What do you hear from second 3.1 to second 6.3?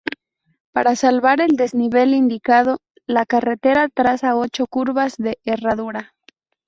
carretera traza ocho curvas de herradura.